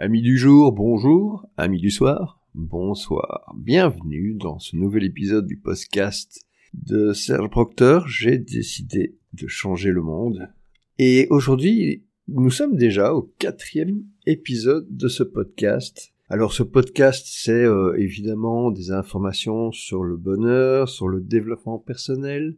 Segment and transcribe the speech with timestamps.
[0.00, 1.44] Amis du jour, bonjour.
[1.56, 3.52] Amis du soir, bonsoir.
[3.56, 8.06] Bienvenue dans ce nouvel épisode du podcast de Serge Proctor.
[8.06, 10.52] J'ai décidé de changer le monde.
[11.00, 16.14] Et aujourd'hui, nous sommes déjà au quatrième épisode de ce podcast.
[16.28, 22.56] Alors ce podcast, c'est euh, évidemment des informations sur le bonheur, sur le développement personnel,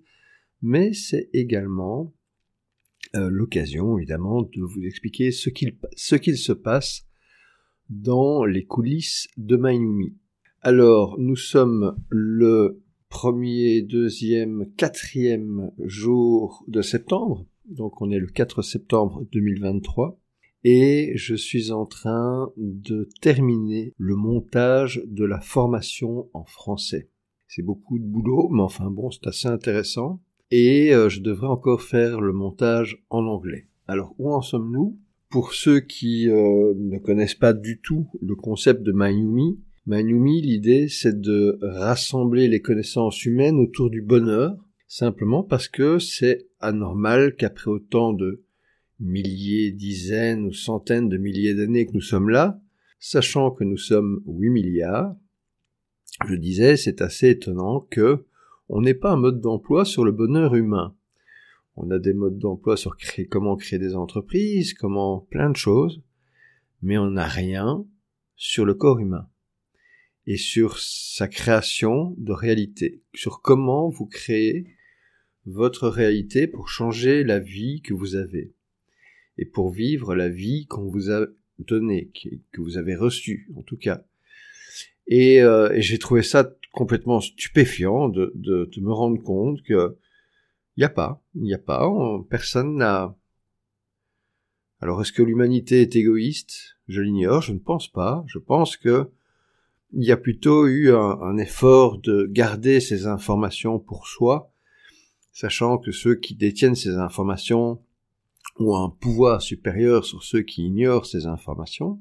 [0.61, 2.12] mais c'est également
[3.16, 7.07] euh, l'occasion, évidemment, de vous expliquer ce qu'il ce qu'il se passe
[7.91, 10.14] dans les coulisses de Mayumi.
[10.62, 18.62] Alors, nous sommes le premier, deuxième, quatrième jour de septembre, donc on est le 4
[18.62, 20.19] septembre 2023,
[20.62, 27.11] et je suis en train de terminer le montage de la formation en français.
[27.48, 30.20] C'est beaucoup de boulot, mais enfin bon, c'est assez intéressant,
[30.52, 33.66] et euh, je devrais encore faire le montage en anglais.
[33.88, 34.98] Alors, où en sommes-nous?
[35.30, 40.89] Pour ceux qui euh, ne connaissent pas du tout le concept de Mayumi, Mayumi, l'idée,
[40.89, 44.56] c'est de rassembler les connaissances humaines autour du bonheur,
[44.87, 48.45] simplement parce que c'est anormal qu'après autant de
[48.98, 52.61] milliers, dizaines ou centaines de milliers d'années que nous sommes là,
[52.98, 55.17] sachant que nous sommes 8 milliards,
[56.28, 58.27] je disais, c'est assez étonnant que
[58.69, 60.94] on n'ait pas un mode d'emploi sur le bonheur humain.
[61.76, 62.96] On a des modes d'emploi sur
[63.30, 66.02] comment créer des entreprises, comment plein de choses,
[66.82, 67.86] mais on n'a rien
[68.36, 69.28] sur le corps humain
[70.26, 74.66] et sur sa création de réalité, sur comment vous créez
[75.46, 78.52] votre réalité pour changer la vie que vous avez
[79.38, 81.26] et pour vivre la vie qu'on vous a
[81.58, 82.10] donnée,
[82.52, 84.04] que vous avez reçue en tout cas.
[85.06, 89.96] Et, euh, j'ai trouvé ça complètement stupéfiant de, de me rendre compte que
[90.81, 91.86] il n'y a pas, il n'y a pas,
[92.31, 93.14] personne n'a...
[94.81, 96.78] Alors est-ce que l'humanité est égoïste?
[96.89, 98.25] Je l'ignore, je ne pense pas.
[98.27, 99.11] Je pense que
[99.92, 104.55] il y a plutôt eu un, effort de garder ces informations pour soi,
[105.34, 107.83] sachant que ceux qui détiennent ces informations
[108.56, 112.00] ont un pouvoir supérieur sur ceux qui ignorent ces informations.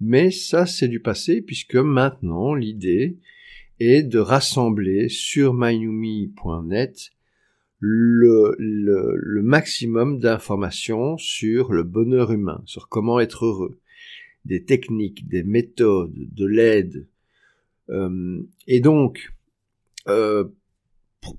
[0.00, 3.20] Mais ça, c'est du passé, puisque maintenant, l'idée
[3.78, 7.12] est de rassembler sur mynumi.net
[7.84, 13.80] le, le, maximum d'informations sur le bonheur humain, sur comment être heureux,
[14.44, 17.08] des techniques, des méthodes, de l'aide.
[17.90, 19.32] Euh, et donc,
[20.06, 20.44] euh,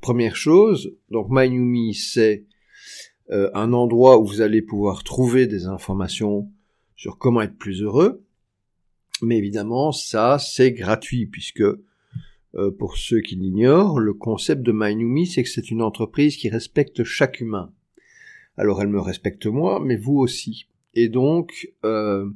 [0.02, 2.46] première chose, donc MyNewMe, c'est
[3.30, 6.52] euh, un endroit où vous allez pouvoir trouver des informations
[6.98, 8.22] sur comment être plus heureux.
[9.22, 11.64] Mais évidemment, ça, c'est gratuit puisque
[12.56, 16.50] euh, pour ceux qui l'ignorent, le concept de MyNewMe, c'est que c'est une entreprise qui
[16.50, 17.72] respecte chaque humain.
[18.58, 20.68] Alors elle me respecte moi, mais vous aussi.
[20.94, 22.30] Et donc, euh,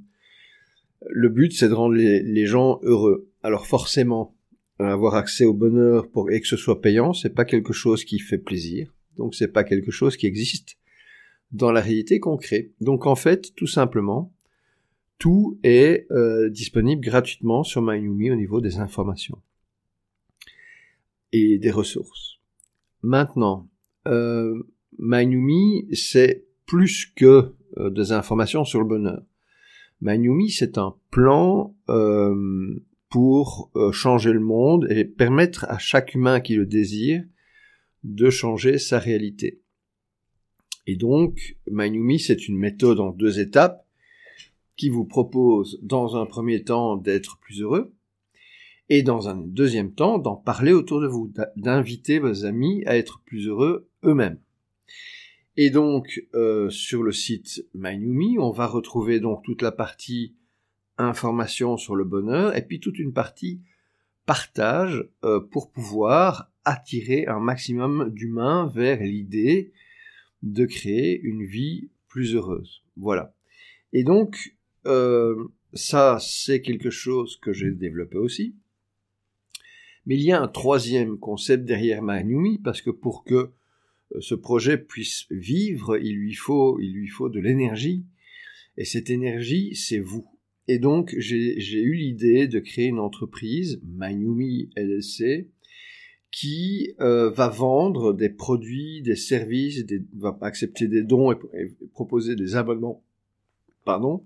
[1.08, 3.30] le but, c'est de rendre les, gens heureux.
[3.44, 4.34] Alors forcément,
[4.80, 8.18] avoir accès au bonheur pour, et que ce soit payant, c'est pas quelque chose qui
[8.18, 8.94] fait plaisir.
[9.18, 10.78] Donc c'est pas quelque chose qui existe
[11.52, 12.72] dans la réalité qu'on crée.
[12.82, 14.34] Donc en fait, tout simplement,
[15.20, 19.38] tout est euh, disponible gratuitement sur MyNewMe au niveau des informations
[21.32, 22.40] et des ressources.
[23.02, 23.70] Maintenant,
[24.08, 24.64] euh,
[25.00, 29.24] MyNewMe, c'est plus que euh, des informations sur le bonheur.
[30.02, 32.80] MyNewMe, c'est un plan euh,
[33.10, 37.24] pour euh, changer le monde et permettre à chaque humain qui le désire
[38.04, 39.62] de changer sa réalité.
[40.86, 43.86] Et donc, MyNewMe, c'est une méthode en deux étapes
[44.78, 47.94] qui vous propose, dans un premier temps, d'être plus heureux,
[48.90, 53.22] et dans un deuxième temps d'en parler autour de vous, d'inviter vos amis à être
[53.26, 54.40] plus heureux eux-mêmes.
[55.58, 60.36] Et donc euh, sur le site MyNewMe, on va retrouver donc toute la partie
[60.98, 63.62] information sur le bonheur et puis toute une partie
[64.26, 69.72] partage euh, pour pouvoir attirer un maximum d'humains vers l'idée
[70.44, 72.84] de créer une vie plus heureuse.
[72.96, 73.34] Voilà.
[73.94, 74.56] Et donc
[74.86, 78.56] euh, ça c'est quelque chose que j'ai développé aussi.
[80.08, 83.52] Mais il y a un troisième concept derrière Magnumi, parce que pour que
[84.16, 88.06] euh, ce projet puisse vivre, il lui faut, il lui faut de l'énergie.
[88.78, 90.26] Et cette énergie, c'est vous.
[90.70, 95.50] Et donc, j'ai eu l'idée de créer une entreprise, Magnumi LLC,
[96.32, 101.38] qui euh, va vendre des produits, des services, des, va accepter des dons et,
[101.94, 103.04] proposer des abonnements,
[103.84, 104.26] pardon,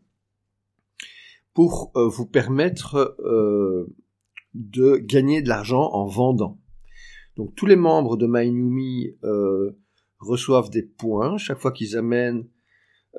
[1.56, 3.16] pour euh, vous permettre
[4.54, 6.60] de gagner de l'argent en vendant.
[7.38, 9.78] Donc tous les membres de MyNewMe euh,
[10.20, 12.46] reçoivent des points chaque fois qu'ils amènent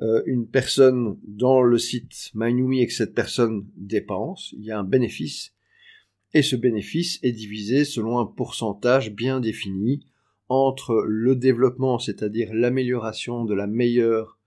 [0.01, 4.79] euh, une personne dans le site MyNumi et que cette personne dépense, il y a
[4.79, 5.53] un bénéfice,
[6.33, 10.07] et ce bénéfice est divisé selon un pourcentage bien défini
[10.49, 14.39] entre le développement, c'est-à-dire l'amélioration de la meilleure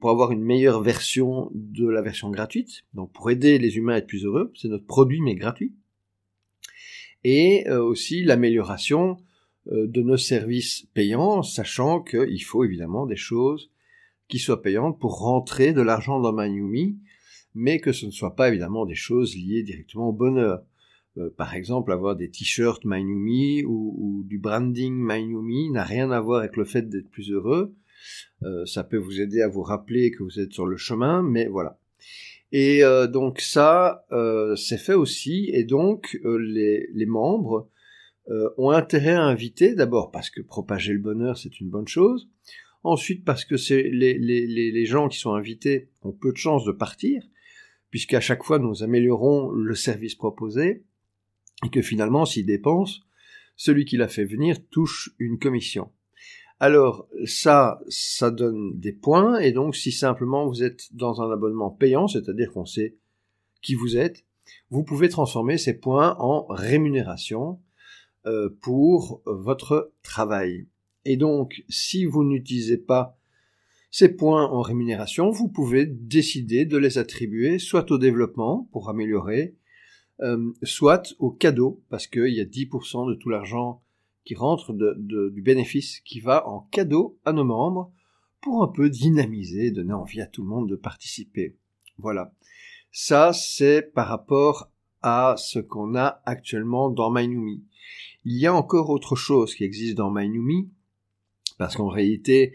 [0.00, 3.98] pour avoir une meilleure version de la version gratuite, donc pour aider les humains à
[3.98, 5.74] être plus heureux, c'est notre produit mais gratuit,
[7.24, 9.16] et euh, aussi l'amélioration
[9.70, 13.70] euh, de nos services payants, sachant qu'il faut évidemment des choses
[14.28, 16.96] qui soient payantes pour rentrer de l'argent dans MyNewMe,
[17.54, 20.62] mais que ce ne soit pas évidemment des choses liées directement au bonheur.
[21.18, 26.40] Euh, par exemple, avoir des t-shirts MyNewMe ou, du branding MyNewMe n'a rien à voir
[26.40, 27.74] avec le fait d'être plus heureux,
[28.64, 31.78] ça peut vous aider à vous rappeler que vous êtes sur le chemin, mais voilà.
[32.52, 37.68] Et euh, donc ça, euh, c'est fait aussi, et donc les, les, membres
[38.58, 42.28] ont intérêt à inviter, d'abord parce que propager le bonheur, c'est une bonne chose,
[42.84, 46.64] ensuite parce que c'est les, les, les, gens qui sont invités ont peu de chances
[46.64, 47.22] de partir,
[47.90, 50.84] puisqu'à chaque fois nous améliorons le service proposé,
[51.64, 53.00] et que finalement, s'ils dépensent,
[53.56, 55.90] celui qui l'a fait venir touche une commission.
[56.60, 61.70] Alors ça, ça donne des points, et donc si simplement vous êtes dans un abonnement
[61.70, 62.96] payant, c'est-à-dire qu'on sait
[63.62, 64.24] qui vous êtes,
[64.68, 67.60] vous pouvez transformer ces points en rémunération
[68.26, 70.66] euh, pour votre travail.
[71.06, 73.18] Et donc, si vous n'utilisez pas
[73.90, 79.56] ces points en rémunération, vous pouvez décider de les attribuer soit au développement pour améliorer,
[80.20, 83.82] euh, soit au cadeau, parce qu'il y a 10% de tout l'argent
[84.24, 87.92] qui rentre du bénéfice qui va en cadeau à nos membres
[88.40, 91.56] pour un peu dynamiser, donner envie à tout le monde de participer.
[91.98, 92.32] Voilà.
[92.90, 94.70] Ça, c'est par rapport
[95.02, 97.64] à ce qu'on a actuellement dans MyNumi.
[98.24, 100.70] Il y a encore autre chose qui existe dans MyNumi,
[101.58, 102.54] parce qu'en réalité,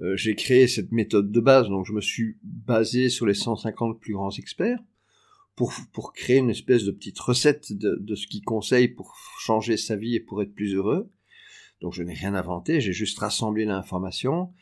[0.00, 3.98] euh, j'ai créé cette méthode de base, donc je me suis basé sur les 150
[3.98, 4.78] plus grands experts,
[5.56, 9.76] pour, pour créer une espèce de petite recette de, de ce qu'il conseille pour changer
[9.76, 11.10] sa vie et pour être plus heureux.
[11.80, 14.52] Donc je n'ai rien inventé, j'ai juste rassemblé l'information,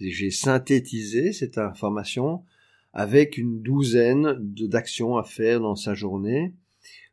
[0.00, 2.44] j'ai synthétisé cette information
[2.92, 6.54] avec une douzaine d'actions à faire dans sa journée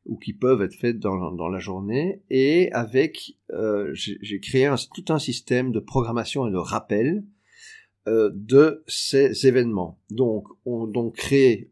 [0.06, 4.76] ou qui peuvent être faites dans, dans la journée et avec euh, j'ai créé un,
[4.94, 7.24] tout un système de programmation et de rappel
[8.08, 10.00] euh, de ces événements.
[10.10, 11.70] Donc on donc crée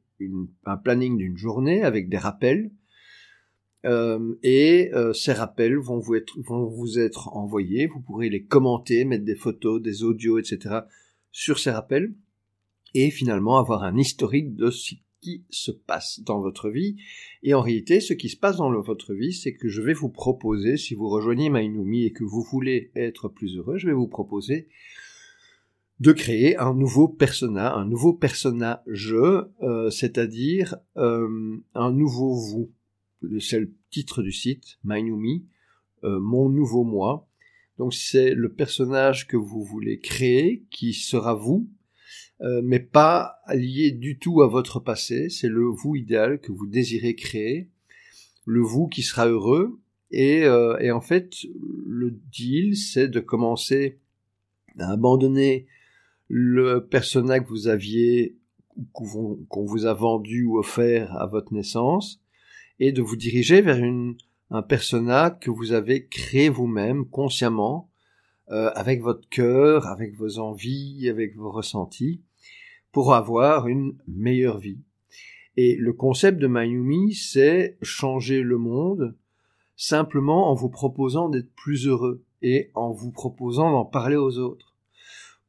[0.66, 2.72] un planning d'une journée avec des rappels.
[3.86, 7.88] Euh, et euh, ces rappels vont vous, être, vont vous être envoyés.
[7.88, 10.82] Vous pourrez les commenter, mettre des photos, des audios, etc.
[11.32, 12.14] sur ces rappels.
[12.94, 16.98] Et finalement avoir un historique de ce qui se passe dans votre vie.
[17.44, 20.10] Et en réalité, ce qui se passe dans votre vie, c'est que je vais vous
[20.10, 24.08] proposer, si vous rejoignez Mainumi et que vous voulez être plus heureux, je vais vous
[24.08, 24.68] proposer
[26.02, 29.14] de créer un nouveau persona, un nouveau personnage,
[29.62, 32.72] euh, c'est-à-dire euh, un nouveau vous.
[33.40, 35.42] C'est le titre du site, My New Me,
[36.04, 37.30] euh, mon nouveau moi.
[37.78, 41.70] Donc c'est le personnage que vous voulez créer, qui sera vous,
[42.64, 45.30] mais pas lié du tout à votre passé.
[45.30, 47.70] C'est le vous idéal que vous désirez créer,
[48.46, 49.80] le vous qui sera heureux.
[50.10, 50.46] Et,
[50.80, 51.36] et en fait,
[51.86, 54.00] le deal, c'est de commencer
[54.80, 55.68] à abandonner
[56.34, 58.38] le personnage que vous aviez,
[58.94, 62.22] qu'on vous a vendu ou offert à votre naissance,
[62.80, 64.16] et de vous diriger vers une,
[64.50, 67.90] un personnage que vous avez créé vous-même consciemment,
[68.50, 72.22] euh, avec votre cœur, avec vos envies, avec vos ressentis,
[72.94, 74.80] pour avoir une meilleure vie.
[75.58, 79.18] Et le concept de Mayumi, c'est changer le monde
[79.76, 84.71] simplement en vous proposant d'être plus heureux et en vous proposant d'en parler aux autres.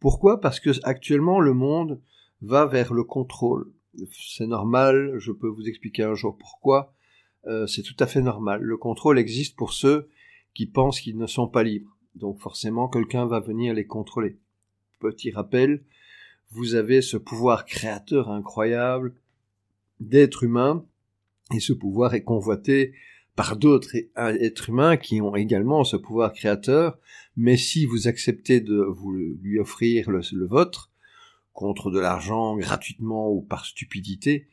[0.02, 0.40] Pourquoi?
[0.40, 2.00] Parce que actuellement le monde
[2.40, 3.72] va vers le contrôle.
[4.10, 6.92] C'est normal, je peux vous expliquer un jour pourquoi.
[7.46, 8.62] Euh, c'est tout à fait normal.
[8.62, 10.08] Le contrôle existe pour ceux
[10.54, 11.96] qui pensent qu'ils ne sont pas libres.
[12.16, 14.40] Donc forcément, quelqu'un va venir les contrôler.
[14.98, 15.84] Petit rappel,
[16.50, 19.14] vous avez ce pouvoir créateur incroyable
[20.00, 20.84] d'être humain,
[21.54, 22.92] et ce pouvoir est convoité
[23.34, 26.98] par d'autres êtres humains qui ont également ce pouvoir créateur,
[27.36, 30.90] mais si vous acceptez de vous lui offrir le, vôtre,
[31.52, 34.48] contre de l'argent gratuitement ou par stupidité,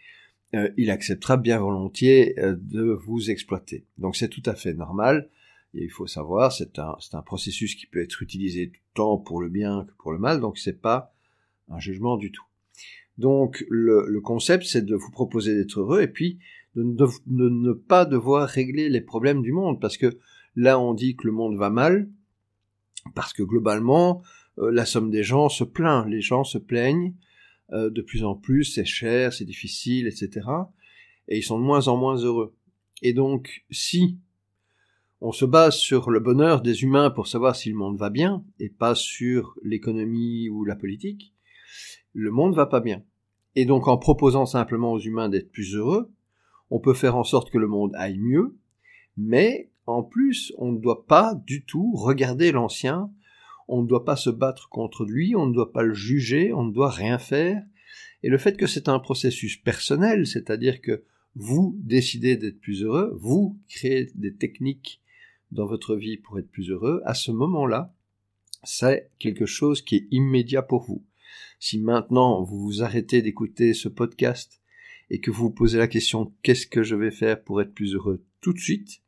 [0.56, 3.86] euh, il acceptera bien volontiers euh, de vous exploiter.
[3.98, 5.30] Donc c'est tout à fait normal.
[5.74, 9.94] Il faut savoir, c'est un, processus qui peut être utilisé tant pour le bien que
[10.02, 11.14] pour le mal, donc c'est pas
[11.68, 12.46] un jugement du tout.
[13.20, 16.40] Donc le concept, c'est de vous proposer d'être heureux, et puis
[16.84, 20.18] de, ne pas devoir régler les problèmes du monde, parce que
[20.56, 22.10] là on dit que le monde va mal,
[23.16, 24.22] parce que globalement,
[24.60, 27.14] euh, la somme des gens se plaint, les gens se plaignent,
[27.72, 30.48] euh, de plus en plus, c'est cher, c'est difficile, etc.
[31.28, 32.56] Et ils sont de moins en moins heureux.
[33.02, 34.18] Et donc, si
[35.22, 38.44] on se base sur le bonheur des humains pour savoir si le monde va bien,
[38.60, 41.34] et pas sur l'économie ou la politique,
[42.14, 43.04] le monde va pas bien.
[43.56, 46.12] Et donc, en proposant simplement aux humains d'être plus heureux,
[46.72, 48.58] on peut faire en sorte que le monde aille mieux,
[49.18, 53.12] mais en plus, on ne doit pas du tout regarder l'ancien,
[53.68, 56.64] on ne doit pas se battre contre lui, on ne doit pas le juger, on
[56.64, 57.64] ne doit rien faire.
[58.24, 61.04] Et le fait que c'est un processus personnel, c'est-à-dire que
[61.36, 65.02] vous décidez d'être plus heureux, vous créez des techniques
[65.52, 67.94] dans votre vie pour être plus heureux, à ce moment-là,
[68.64, 71.06] c'est quelque chose qui est immédiat pour vous.
[71.60, 74.59] Si maintenant vous vous arrêtez d'écouter ce podcast
[75.10, 77.96] et que vous vous posez la question qu'est-ce que je vais faire pour être plus
[77.96, 79.02] heureux tout de suite,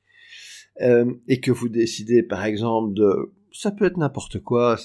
[0.81, 3.33] euh, et que vous décidez par exemple de...
[3.51, 4.77] Ça peut être n'importe quoi,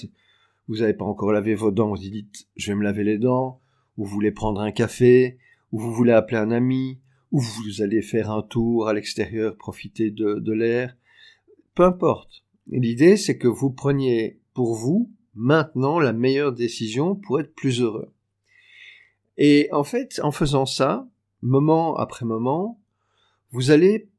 [0.67, 3.61] vous n'avez pas encore lavé vos dents, vous dites je vais me laver les dents,
[3.97, 5.37] ou vous voulez prendre un café,
[5.71, 6.99] ou vous voulez appeler un ami,
[7.31, 10.97] ou vous allez faire un tour à l'extérieur, profiter de, de l'air,
[11.75, 12.43] peu importe.
[12.67, 18.11] L'idée c'est que vous preniez pour vous maintenant la meilleure décision pour être plus heureux.
[19.37, 21.07] Et en fait, en faisant ça,
[21.41, 22.79] moment après moment,
[23.51, 24.09] vous allez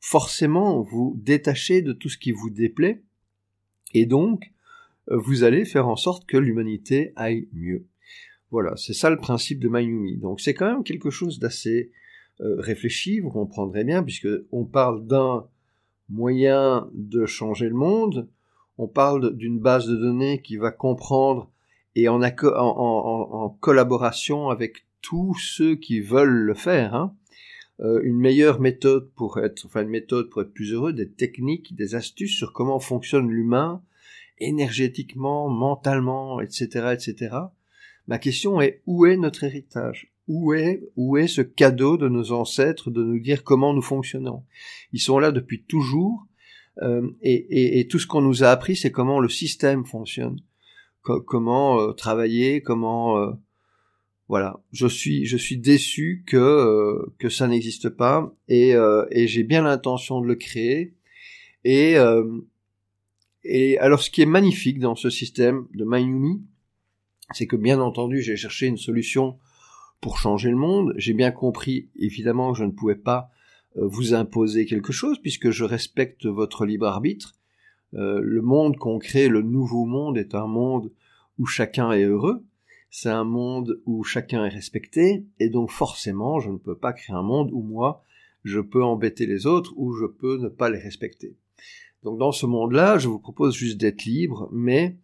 [0.00, 3.02] forcément vous détacher de tout ce qui vous déplaît,
[3.94, 4.52] et donc
[5.10, 7.86] euh, vous allez faire en sorte que l'humanité aille mieux.
[8.50, 10.16] Voilà, c'est ça le principe de Mayumi.
[10.16, 11.92] Donc c'est quand même quelque chose d'assez
[12.40, 15.46] euh, réfléchi, vous comprendrez bien, puisque on parle d'un
[16.08, 18.28] moyen de changer le monde,
[18.78, 21.51] on parle d'une base de données qui va comprendre
[21.94, 27.14] et en, en collaboration avec tous ceux qui veulent le faire, hein,
[27.80, 31.74] euh, une meilleure méthode pour être, enfin une méthode pour être plus heureux, des techniques,
[31.74, 33.82] des astuces sur comment fonctionne l'humain,
[34.38, 37.36] énergétiquement, mentalement, etc., etc.
[38.06, 40.12] Ma question est où est notre héritage?
[40.28, 44.44] Où est où est ce cadeau de nos ancêtres de nous dire comment nous fonctionnons?
[44.92, 46.26] Ils sont là depuis toujours
[46.80, 50.40] euh, et, et, tout ce qu'on nous a appris, c'est comment le système fonctionne,
[51.02, 53.34] comment euh, travailler, comment
[54.32, 59.26] voilà, je suis je suis déçu que euh, que ça n'existe pas et euh, et
[59.26, 60.94] j'ai bien l'intention de le créer
[61.64, 62.24] et euh,
[63.44, 66.40] et alors ce qui est magnifique dans ce système de Mayumi,
[67.32, 69.38] c'est que bien entendu j'ai cherché une solution
[70.00, 70.94] pour changer le monde.
[70.96, 73.28] J'ai bien compris évidemment que je ne pouvais pas
[73.76, 77.34] vous imposer quelque chose puisque je respecte votre libre arbitre.
[77.92, 80.90] Le monde qu'on crée, le nouveau monde, est un monde
[81.38, 82.44] où chacun est heureux
[82.94, 87.16] c'est un monde où chacun est respecté, et donc forcément, je ne peux pas créer
[87.16, 88.04] un monde où moi,
[88.44, 91.34] je peux embêter les autres, ou je peux ne pas les respecter.
[92.02, 94.98] Donc dans ce monde-là, je vous propose juste d'être libre, mais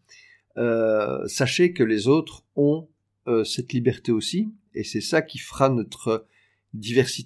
[0.58, 2.88] euh, sachez que les autres ont
[3.26, 6.26] euh, cette liberté aussi, et c'est ça qui fera notre
[6.74, 7.16] diversité